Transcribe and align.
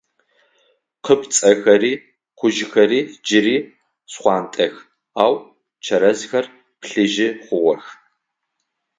Къыпцӏэхэри 1.05 1.93
къужъхэри 2.37 2.99
джыри 3.25 3.57
шхъуантӏэх, 4.11 4.75
ау 5.23 5.35
чэрэзхэр 5.83 6.45
плъыжьы 6.81 7.27
хъугъэх. 7.45 7.85